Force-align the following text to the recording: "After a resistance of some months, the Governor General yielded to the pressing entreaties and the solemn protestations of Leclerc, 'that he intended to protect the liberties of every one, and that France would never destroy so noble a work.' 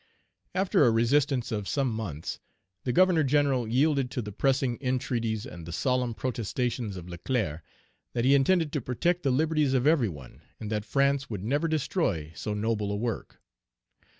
"After 0.55 0.83
a 0.83 0.89
resistance 0.89 1.51
of 1.51 1.67
some 1.67 1.91
months, 1.91 2.39
the 2.85 2.91
Governor 2.91 3.23
General 3.23 3.67
yielded 3.67 4.09
to 4.09 4.23
the 4.23 4.31
pressing 4.31 4.79
entreaties 4.81 5.45
and 5.45 5.63
the 5.63 5.71
solemn 5.71 6.15
protestations 6.15 6.97
of 6.97 7.07
Leclerc, 7.07 7.61
'that 8.13 8.25
he 8.25 8.33
intended 8.33 8.71
to 8.73 8.81
protect 8.81 9.21
the 9.21 9.29
liberties 9.29 9.75
of 9.75 9.85
every 9.85 10.09
one, 10.09 10.41
and 10.59 10.71
that 10.71 10.85
France 10.85 11.29
would 11.29 11.43
never 11.43 11.67
destroy 11.67 12.31
so 12.33 12.55
noble 12.55 12.91
a 12.91 12.95
work.' 12.95 13.39